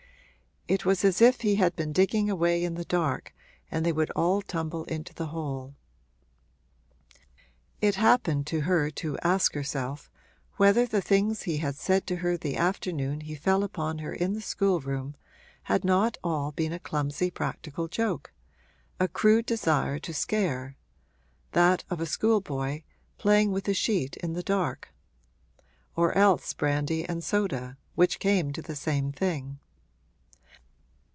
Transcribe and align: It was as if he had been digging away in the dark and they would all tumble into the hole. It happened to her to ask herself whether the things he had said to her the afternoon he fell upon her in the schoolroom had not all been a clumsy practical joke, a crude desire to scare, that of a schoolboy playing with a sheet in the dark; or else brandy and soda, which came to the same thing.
It 0.67 0.85
was 0.85 1.03
as 1.03 1.21
if 1.21 1.41
he 1.41 1.55
had 1.55 1.75
been 1.75 1.91
digging 1.91 2.29
away 2.29 2.63
in 2.63 2.75
the 2.75 2.85
dark 2.85 3.33
and 3.69 3.85
they 3.85 3.91
would 3.91 4.09
all 4.11 4.41
tumble 4.41 4.85
into 4.85 5.13
the 5.13 5.25
hole. 5.25 5.75
It 7.81 7.95
happened 7.95 8.47
to 8.47 8.61
her 8.61 8.89
to 8.91 9.17
ask 9.19 9.53
herself 9.53 10.09
whether 10.55 10.85
the 10.85 11.01
things 11.01 11.41
he 11.43 11.57
had 11.57 11.75
said 11.75 12.07
to 12.07 12.17
her 12.17 12.37
the 12.37 12.55
afternoon 12.55 13.21
he 13.21 13.35
fell 13.35 13.63
upon 13.65 13.97
her 13.97 14.13
in 14.13 14.31
the 14.33 14.39
schoolroom 14.39 15.15
had 15.63 15.83
not 15.83 16.17
all 16.23 16.51
been 16.53 16.71
a 16.71 16.79
clumsy 16.79 17.29
practical 17.29 17.89
joke, 17.89 18.31
a 18.97 19.09
crude 19.09 19.45
desire 19.47 19.99
to 19.99 20.13
scare, 20.13 20.77
that 21.51 21.83
of 21.89 21.99
a 21.99 22.05
schoolboy 22.05 22.83
playing 23.17 23.51
with 23.51 23.67
a 23.67 23.73
sheet 23.73 24.15
in 24.17 24.33
the 24.33 24.43
dark; 24.43 24.93
or 25.97 26.17
else 26.17 26.53
brandy 26.53 27.03
and 27.09 27.25
soda, 27.25 27.75
which 27.95 28.19
came 28.19 28.53
to 28.53 28.61
the 28.61 28.75
same 28.75 29.11
thing. 29.11 29.57